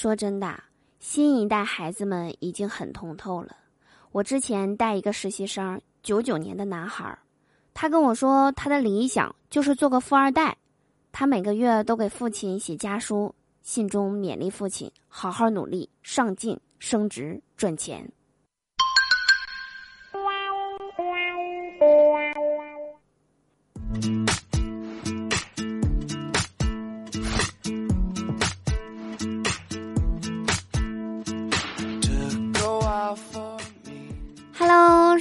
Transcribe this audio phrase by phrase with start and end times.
[0.00, 0.62] 说真的，
[1.00, 3.56] 新一代孩子们已经很通透了。
[4.12, 7.18] 我之前带一个实习生，九九年的男孩儿，
[7.74, 10.56] 他跟我说他的理想就是做个富二代。
[11.10, 18.08] 他每个月都给父亲写家书，信中勉励父亲好好努力、上进、升职、赚钱。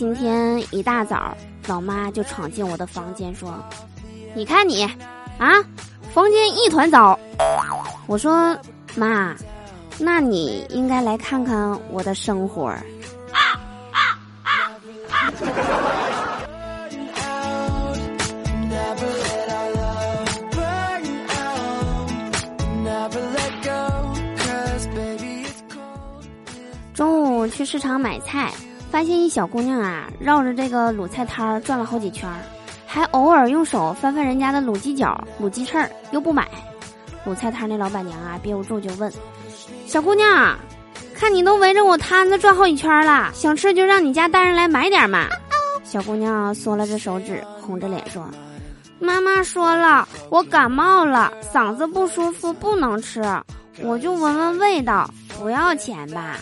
[0.00, 1.36] 今天一大早。
[1.66, 3.52] 老妈就闯进我的房间说
[4.34, 4.82] ：“你看你，
[5.38, 5.62] 啊，
[6.14, 7.20] 房间一团糟。”
[8.08, 8.56] 我说
[8.96, 9.36] ：“妈，
[9.98, 12.68] 那你应该来看看我的生活。”
[13.30, 13.60] 啊
[13.92, 14.72] 啊啊
[26.94, 28.50] 中午去市场买菜。
[28.90, 32.36] 发现一小姑娘啊，绕着这个卤菜摊儿转了好几圈儿，
[32.86, 36.48] 还偶尔用手翻翻人家的卤鸡脚、卤鸡翅儿，又不买。
[37.24, 39.12] 卤菜摊那老板娘啊，憋不住就问
[39.86, 40.58] ：“小姑娘，
[41.14, 45.26] 看你都围着我摊子转好几圈了，想吃就让你家大人来买点嘛。”
[45.84, 48.26] 小姑娘缩了着手指，红着脸说
[48.98, 53.22] ：“妈妈说了，我感冒了，嗓子不舒服，不能吃，
[53.82, 56.38] 我就闻闻味道，不要钱吧。”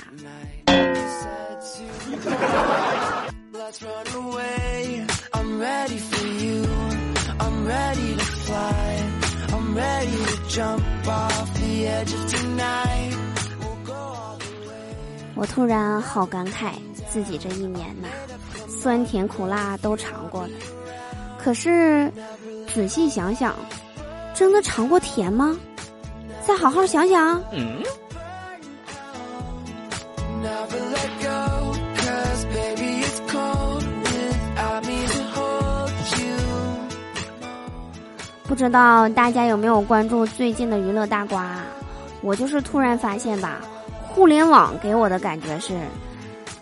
[15.34, 16.72] 我突然好感慨，
[17.08, 18.08] 自己这一年呐，
[18.68, 20.50] 酸甜苦辣都尝过了。
[21.38, 22.12] 可是
[22.74, 23.54] 仔细想想，
[24.34, 25.56] 真的尝过甜吗？
[26.44, 27.40] 再好好想想。
[27.52, 27.82] 嗯。
[38.48, 41.58] 不知道大家有没有关注最近的娱乐大瓜？
[42.22, 43.60] 我就是突然发现吧，
[44.08, 45.78] 互联网给我的感觉是，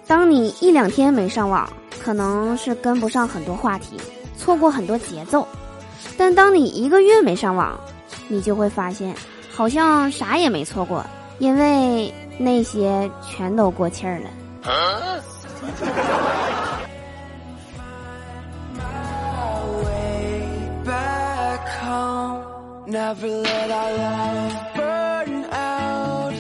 [0.05, 1.67] 当你一两天没上网，
[2.03, 3.97] 可能是跟不上很多话题，
[4.37, 5.47] 错过很多节奏；
[6.19, 7.79] 但当你一个月没上网，
[8.27, 9.15] 你就会发现，
[9.55, 11.07] 好像啥也没错过，
[11.39, 14.29] 因为那些全都过气儿了。
[22.87, 26.33] never let alone burn out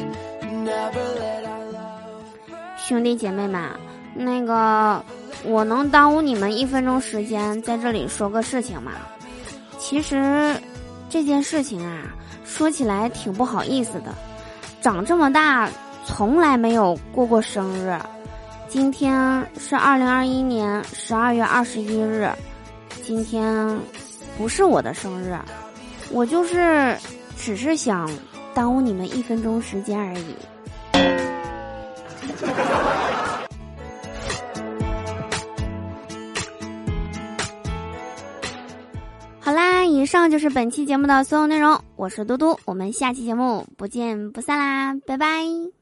[0.42, 2.22] never let alone
[2.76, 3.68] 兄弟姐妹们，
[4.14, 5.04] 那个，
[5.44, 8.92] 我能耽误你们一分钟时间，在这里说个事情吗？
[9.76, 10.54] 其实，
[11.10, 12.14] 这件事情啊，
[12.44, 14.14] 说起来挺不好意思的。
[14.80, 15.68] 长这么大，
[16.04, 17.98] 从来没有过过生日。
[18.68, 22.30] 今天是二零二一年十二月二十一日，
[23.02, 23.76] 今天
[24.38, 25.36] 不是我的生日。
[26.12, 26.96] 我就是，
[27.36, 28.08] 只是想
[28.54, 30.34] 耽误你们一分钟时间而已。
[39.40, 41.78] 好啦，以上就是本期节目的所有内容。
[41.94, 45.75] 我是嘟嘟，我们下期节目不见不散啦，拜拜。